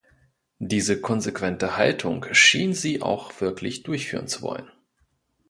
[0.57, 4.67] Diese konsequente Haltung schien sie auch wirklich durchführen zu wollen.